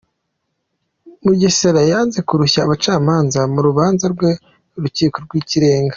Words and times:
Mugesera 1.23 1.81
yanze 1.91 2.19
kurushya 2.27 2.59
abacamanza 2.63 3.39
mu 3.53 3.59
rubanza 3.67 4.05
rwe 4.13 4.29
mu 4.71 4.79
Rukiko 4.83 5.17
rw’Ikirenga 5.25 5.89